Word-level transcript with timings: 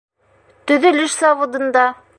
Төҙөлөш 0.71 1.15
заводында 1.21 1.89